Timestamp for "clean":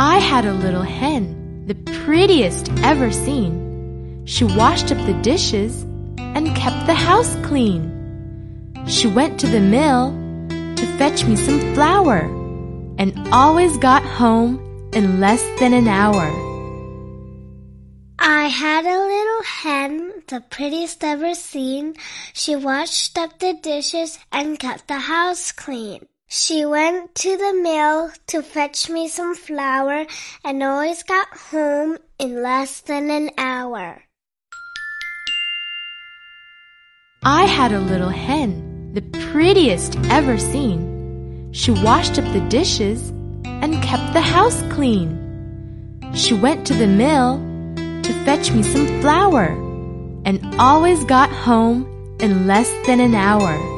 7.42-7.82, 25.50-26.06, 44.68-45.16